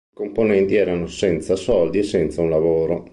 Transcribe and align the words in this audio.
I 0.09 0.15
componenti 0.15 0.73
erano 0.73 1.05
senza 1.05 1.55
soldi 1.55 1.99
e 1.99 2.03
senza 2.03 2.41
un 2.41 2.49
lavoro. 2.49 3.05